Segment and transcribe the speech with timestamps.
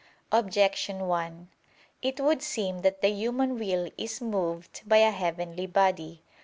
[0.31, 1.47] Objection 1:
[2.01, 6.23] It would seem that the human will is moved by a heavenly body.